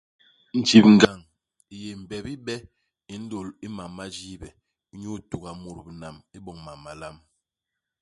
Njibngañ 0.59 1.19
i 1.73 1.75
yé 1.83 1.91
mbebi 2.01 2.31
ibe 2.37 2.55
i 3.13 3.15
nlôl 3.21 3.47
i 3.65 3.67
mam 3.75 3.91
ma 3.97 4.05
jiibe, 4.15 4.49
inyu 4.93 5.09
ituga 5.19 5.51
mut 5.61 5.77
binam 5.85 6.15
iboñ 6.37 6.57
mam 6.65 6.79
malam. 6.85 7.15